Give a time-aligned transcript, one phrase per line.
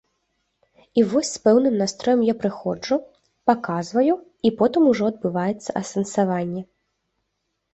[1.01, 2.95] І вось з пэўным настроем я прыходжу,
[3.51, 4.13] паказваю,
[4.49, 6.61] і потым ужо адбываецца асэнсаванне.